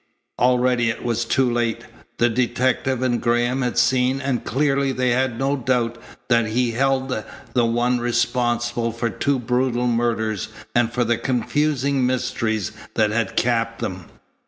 [0.39, 1.85] Already it was too late.
[2.17, 7.23] The detective and Graham had seen, and clearly they had no doubt that he held
[7.53, 13.77] the one responsible for two brutal murders and for the confusing mysteries that had capped
[13.77, 14.05] them.